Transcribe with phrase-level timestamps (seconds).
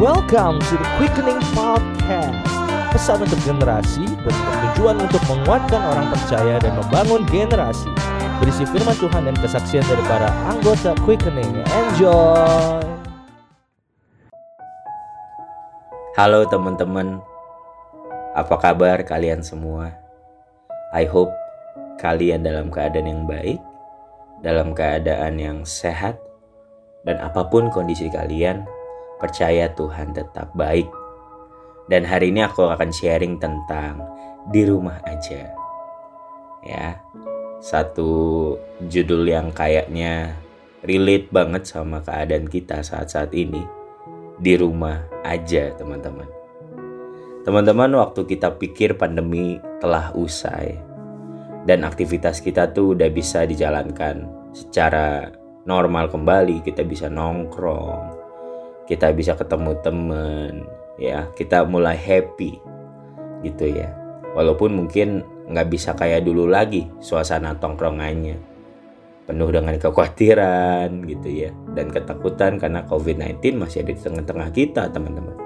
[0.00, 2.40] Welcome to the Quickening Podcast.
[2.88, 7.92] Pesan untuk generasi bertujuan untuk menguatkan orang percaya dan membangun generasi.
[8.40, 11.52] Berisi firman Tuhan dan kesaksian dari para anggota Quickening.
[11.68, 12.80] Enjoy.
[16.16, 17.20] Halo teman-teman,
[18.32, 19.92] apa kabar kalian semua?
[20.96, 21.28] I hope
[22.00, 23.60] kalian dalam keadaan yang baik,
[24.40, 26.16] dalam keadaan yang sehat,
[27.04, 28.64] dan apa pun kondisi kalian,
[29.16, 30.88] percaya Tuhan tetap baik.
[31.90, 34.04] Dan hari ini aku akan sharing tentang
[34.52, 35.50] di rumah aja.
[36.62, 37.00] Ya,
[37.58, 38.54] satu
[38.86, 40.36] judul yang kayaknya
[40.84, 43.64] relate banget sama keadaan kita saat-saat ini.
[44.40, 46.28] Di rumah aja, teman-teman.
[47.44, 50.90] Teman-teman, waktu kita pikir pandemi telah usai
[51.68, 55.28] dan aktivitas kita tuh udah bisa dijalankan secara
[55.64, 58.16] normal kembali, kita bisa nongkrong,
[58.88, 60.52] kita bisa ketemu temen,
[60.96, 62.60] ya kita mulai happy
[63.44, 63.92] gitu ya.
[64.36, 68.38] Walaupun mungkin nggak bisa kayak dulu lagi suasana tongkrongannya
[69.30, 75.38] penuh dengan kekhawatiran gitu ya dan ketakutan karena COVID-19 masih ada di tengah-tengah kita teman-teman.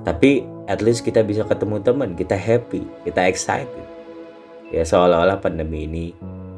[0.00, 3.86] Tapi at least kita bisa ketemu teman, kita happy, kita excited.
[4.72, 6.06] Ya seolah-olah pandemi ini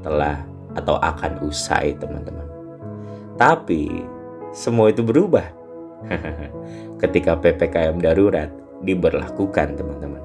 [0.00, 2.44] telah atau akan usai teman-teman.
[3.38, 4.04] Tapi
[4.50, 5.46] semua itu berubah
[7.02, 8.50] ketika PPKM darurat
[8.82, 10.22] diberlakukan teman-teman.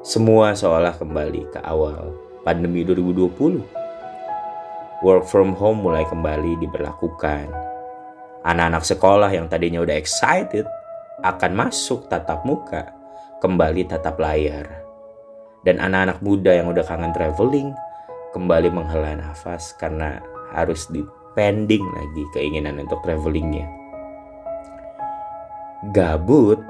[0.00, 3.60] Semua seolah kembali ke awal pandemi 2020.
[5.00, 7.48] Work from home mulai kembali diberlakukan.
[8.44, 10.64] Anak-anak sekolah yang tadinya udah excited
[11.20, 12.88] akan masuk tatap muka
[13.44, 14.68] kembali tatap layar.
[15.60, 17.68] Dan anak-anak muda yang udah kangen traveling
[18.30, 20.22] kembali menghela nafas karena
[20.54, 21.02] harus di
[21.34, 23.66] pending lagi keinginan untuk travelingnya.
[25.90, 26.60] Gabut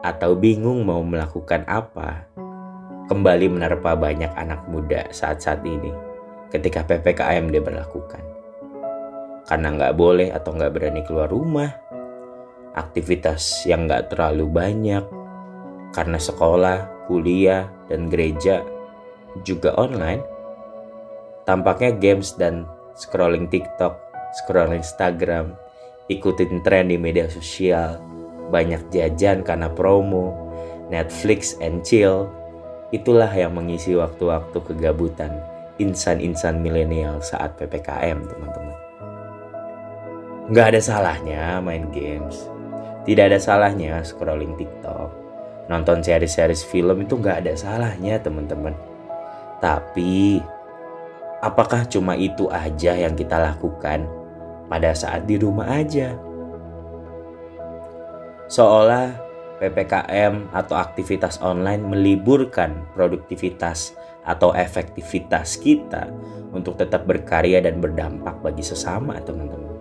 [0.00, 2.26] atau bingung mau melakukan apa,
[3.06, 5.92] kembali menerpa banyak anak muda saat-saat ini
[6.50, 8.22] ketika PPKM diberlakukan.
[9.46, 11.70] Karena nggak boleh atau nggak berani keluar rumah,
[12.74, 15.02] aktivitas yang nggak terlalu banyak,
[15.90, 18.62] karena sekolah, kuliah, dan gereja
[19.42, 20.22] juga online,
[21.50, 22.62] tampaknya games dan
[22.94, 23.98] scrolling TikTok,
[24.38, 25.50] scrolling Instagram,
[26.06, 27.98] ikutin tren di media sosial,
[28.54, 30.30] banyak jajan karena promo,
[30.94, 32.30] Netflix and chill,
[32.94, 35.42] itulah yang mengisi waktu-waktu kegabutan
[35.82, 38.78] insan-insan milenial saat PPKM, teman-teman.
[40.54, 42.46] Gak ada salahnya main games,
[43.02, 45.10] tidak ada salahnya scrolling TikTok,
[45.66, 48.74] nonton series-series film itu gak ada salahnya, teman-teman.
[49.58, 50.38] Tapi
[51.40, 54.04] Apakah cuma itu aja yang kita lakukan
[54.68, 56.12] pada saat di rumah aja?
[58.52, 59.16] Seolah
[59.56, 66.12] PPKM atau aktivitas online meliburkan produktivitas atau efektivitas kita
[66.52, 69.80] untuk tetap berkarya dan berdampak bagi sesama, teman-teman.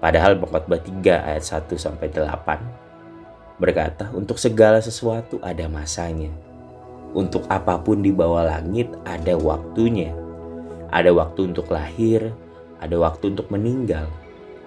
[0.00, 2.64] Padahal Pengkhotbah 3 ayat 1 sampai 8
[3.60, 6.47] berkata, "Untuk segala sesuatu ada masanya."
[7.16, 10.12] Untuk apa pun di bawah langit ada waktunya.
[10.92, 12.32] Ada waktu untuk lahir,
[12.80, 14.08] ada waktu untuk meninggal,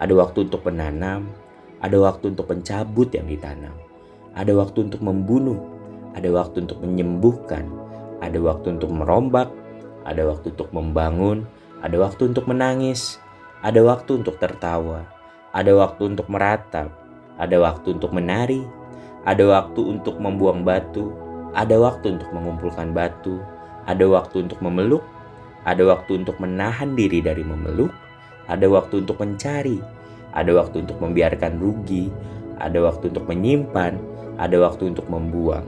[0.02, 1.29] ada waktu untuk menanam,
[1.81, 3.74] ada waktu untuk mencabut yang ditanam,
[4.38, 5.57] ada waktu untuk membunuh,
[6.13, 7.66] ada waktu untuk menyembuhkan,
[8.22, 9.50] ada waktu untuk merombak,
[10.06, 11.46] ada waktu untuk membangun,
[11.81, 13.18] ada waktu untuk menangis,
[13.66, 15.09] ada waktu untuk tertawa,
[15.53, 16.94] ada waktu untuk meratap,
[17.41, 18.62] ada waktu untuk menari,
[19.25, 21.09] ada waktu untuk membuang batu,
[21.52, 23.40] ada waktu untuk mengumpulkan batu,
[23.88, 25.04] ada waktu untuk memeluk,
[25.68, 27.92] ada waktu untuk menahan diri dari memeluk,
[28.48, 29.78] ada waktu untuk mencari,
[30.32, 32.10] ada waktu untuk membiarkan rugi,
[32.58, 33.94] ada waktu untuk menyimpan,
[34.40, 35.66] ada waktu untuk membuang,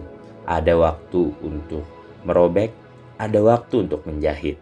[0.48, 1.84] ada waktu untuk
[2.24, 2.72] merobek,
[3.20, 4.58] ada waktu untuk menjahit,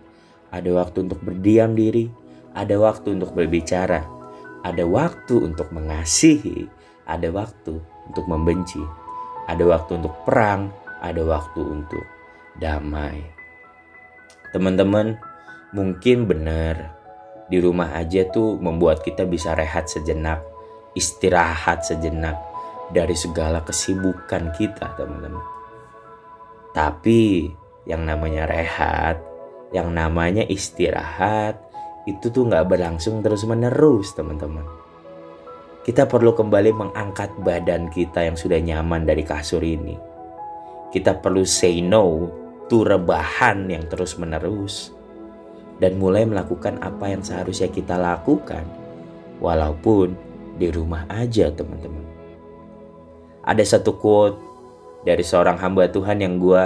[0.50, 2.12] ada waktu untuk berdiam diri,
[2.52, 4.04] ada waktu untuk berbicara,
[4.66, 6.68] ada waktu untuk mengasihi,
[7.08, 7.80] ada waktu
[8.10, 8.82] untuk membenci,
[9.48, 10.70] ada waktu untuk perang,
[11.02, 12.06] ada waktu untuk
[12.62, 13.26] damai.
[14.54, 15.18] Teman-teman,
[15.74, 16.94] mungkin benar
[17.50, 20.46] di rumah aja tuh membuat kita bisa rehat sejenak,
[20.94, 22.38] istirahat sejenak
[22.94, 25.44] dari segala kesibukan kita, teman-teman.
[26.72, 27.52] Tapi
[27.90, 29.20] yang namanya rehat,
[29.74, 31.60] yang namanya istirahat,
[32.08, 34.64] itu tuh nggak berlangsung terus menerus, teman-teman.
[35.82, 40.11] Kita perlu kembali mengangkat badan kita yang sudah nyaman dari kasur ini
[40.92, 42.28] kita perlu say no
[42.68, 44.92] to rebahan yang terus-menerus
[45.82, 48.64] dan mulai melakukan apa yang seharusnya kita lakukan
[49.42, 50.14] walaupun
[50.62, 52.06] di rumah aja teman-teman.
[53.42, 54.38] Ada satu quote
[55.02, 56.64] dari seorang hamba Tuhan yang gue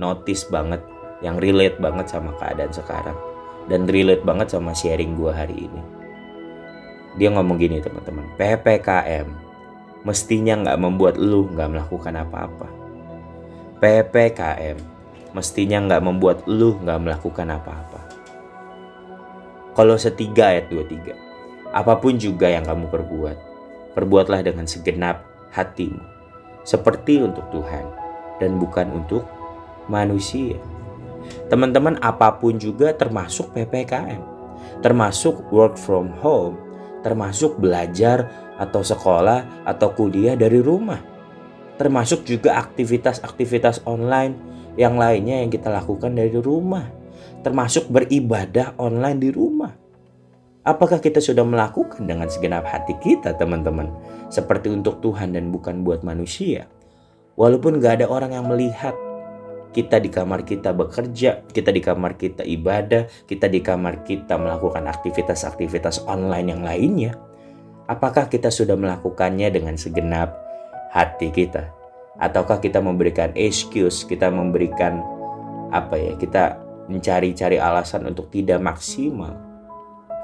[0.00, 0.80] notice banget,
[1.20, 3.18] yang relate banget sama keadaan sekarang.
[3.66, 5.82] Dan relate banget sama sharing gue hari ini.
[7.18, 9.26] Dia ngomong gini teman-teman, PPKM
[10.06, 12.85] mestinya nggak membuat lu nggak melakukan apa-apa.
[13.76, 14.80] PPKM
[15.36, 18.00] mestinya nggak membuat lu nggak melakukan apa-apa.
[19.76, 21.12] Kalau setiga ayat 23.
[21.76, 23.36] Apa pun juga yang kamu perbuat,
[23.92, 25.20] perbuatlah dengan segenap
[25.52, 26.00] hatimu,
[26.64, 27.84] seperti untuk Tuhan
[28.40, 29.28] dan bukan untuk
[29.92, 30.56] manusia.
[31.52, 34.24] Teman-teman, apa pun juga termasuk PPKM,
[34.80, 36.56] termasuk work from home,
[37.04, 41.15] termasuk belajar atau sekolah atau kuliah dari rumah,
[41.76, 44.36] termasuk juga aktivitas-aktivitas online
[44.76, 46.88] yang lainnya yang kita lakukan dari rumah,
[47.40, 49.72] termasuk beribadah online di rumah.
[50.66, 53.86] Apakah kita sudah melakukan dengan segenap hati kita teman-teman?
[54.28, 56.66] Seperti untuk Tuhan dan bukan buat manusia.
[57.38, 58.96] Walaupun gak ada orang yang melihat
[59.70, 64.88] kita di kamar kita bekerja, kita di kamar kita ibadah, kita di kamar kita melakukan
[64.88, 67.12] aktivitas-aktivitas online yang lainnya.
[67.86, 70.45] Apakah kita sudah melakukannya dengan segenap
[70.96, 71.68] hati kita?
[72.16, 75.04] Ataukah kita memberikan excuse, kita memberikan
[75.68, 76.56] apa ya, kita
[76.88, 79.46] mencari-cari alasan untuk tidak maksimal?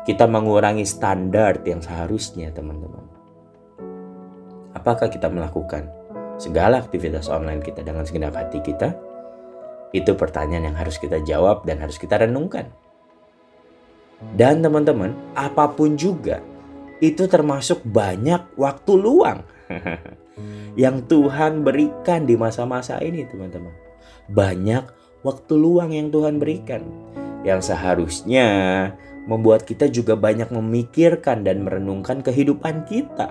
[0.02, 3.06] kita mengurangi standar yang seharusnya teman-teman.
[4.74, 5.86] Apakah kita melakukan
[6.42, 8.98] segala aktivitas online kita dengan segenap hati kita?
[9.94, 12.66] Itu pertanyaan yang harus kita jawab dan harus kita renungkan.
[14.34, 16.42] Dan teman-teman, apa pun juga
[17.02, 19.42] itu termasuk banyak waktu luang
[20.82, 23.74] yang Tuhan berikan di masa-masa ini, teman-teman.
[24.30, 24.84] Banyak
[25.22, 26.82] waktu luang yang Tuhan berikan
[27.42, 28.46] yang seharusnya
[29.26, 33.30] membuat kita juga banyak memikirkan dan merenungkan kehidupan kita.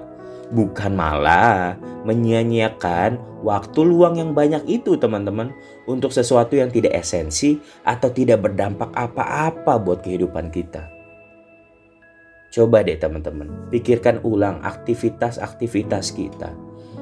[0.52, 5.56] Bukan malah menyia-nyiakan waktu luang yang banyak itu teman-teman
[5.88, 7.56] untuk sesuatu yang tidak esensi
[7.88, 11.01] atau tidak berdampak apa-apa buat kehidupan kita.
[12.52, 16.52] Coba deh teman-teman, pikirkan ulang aktivitas-aktivitas kita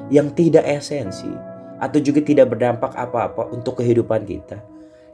[0.06, 1.26] yang tidak esensi
[1.82, 4.62] atau juga tidak berdampak apa-apa untuk kehidupan kita.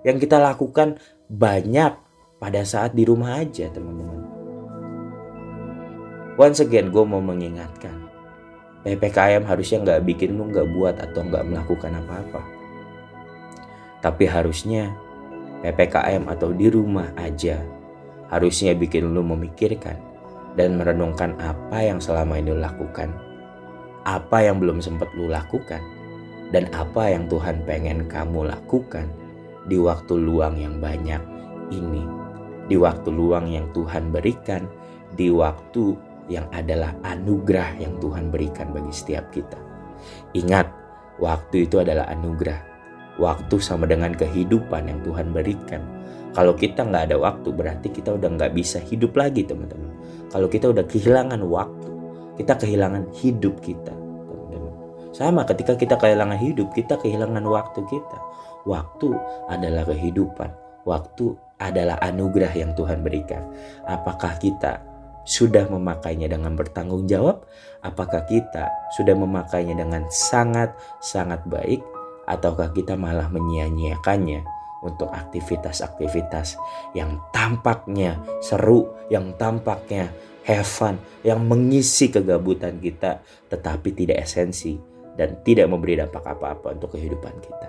[0.05, 1.01] Yang kita lakukan
[1.33, 1.97] banyak
[2.37, 4.29] pada saat di rumah aja teman-teman.
[6.37, 7.97] Once again gue mau mengingatkan.
[8.85, 12.45] PPKM harusnya nggak bikin lu nggak buat atau nggak melakukan apa-apa.
[14.05, 14.93] Tapi harusnya
[15.65, 17.57] PPKM atau di rumah aja
[18.29, 20.16] harusnya bikin lu memikirkan
[20.57, 23.13] dan merenungkan apa yang selama ini lu lakukan.
[24.09, 25.81] Apa yang belum sempat lu lakukan
[26.51, 29.11] dan apa yang Tuhan pengen kamu lakukan
[29.67, 31.21] di waktu luang yang banyak
[31.75, 32.27] ini
[32.67, 34.67] di waktu luang yang Tuhan berikan,
[35.15, 35.95] di waktu
[36.27, 39.59] yang adalah anugerah yang Tuhan berikan bagi setiap kita.
[40.35, 40.67] Ingat,
[41.23, 42.75] waktu itu adalah anugerah.
[43.17, 45.81] Waktu sama dengan kehidupan yang Tuhan berikan.
[46.37, 49.86] Kalau kita nggak ada waktu, berarti kita udah nggak bisa hidup lagi, teman-teman.
[50.31, 51.91] Kalau kita udah kehilangan waktu,
[52.37, 54.75] kita kehilangan hidup kita, teman-teman.
[55.17, 58.19] Sama ketika kita kehilangan hidup, kita kehilangan waktu kita.
[58.67, 59.15] Waktu
[59.49, 60.51] adalah kehidupan.
[60.87, 63.43] Waktu adalah anugerah yang Tuhan berikan.
[63.89, 64.83] Apakah kita
[65.27, 67.43] sudah memakainya dengan bertanggung jawab?
[67.83, 71.83] Apakah kita sudah memakainya dengan sangat-sangat baik?
[72.27, 76.59] Ataukah kita malah menyia-nyiakannya untuk aktivitas-aktivitas
[76.93, 80.13] yang tampaknya seru, yang tampaknya
[80.47, 84.79] have fun, yang mengisi kegabutan kita, tetapi tidak esensi
[85.17, 87.69] dan tidak memberi dampak apa-apa untuk kehidupan kita.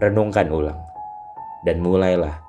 [0.00, 0.80] Renungkan ulang
[1.64, 2.42] dan mulailah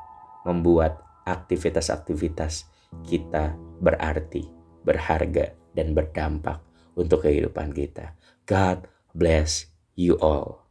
[0.43, 2.67] membuat aktivitas-aktivitas
[3.05, 4.43] kita berarti,
[4.83, 6.59] berharga, dan berdampak
[6.97, 8.17] untuk kehidupan kita.
[8.43, 10.67] God bless you all.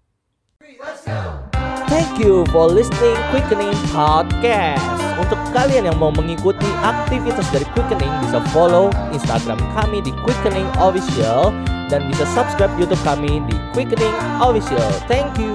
[1.90, 4.78] Thank you for listening Quickening Podcast.
[5.18, 11.50] Untuk kalian yang mau mengikuti aktivitas dari Quickening bisa follow Instagram kami di Quickening Official
[11.90, 14.86] dan bisa subscribe YouTube kami di Quickening Official.
[15.10, 15.49] Thank you.